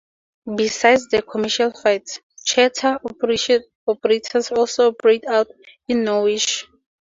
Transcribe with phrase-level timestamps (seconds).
[0.55, 5.55] Besides the commercial flights, charter operators also operate out of
[5.89, 6.65] Norwich.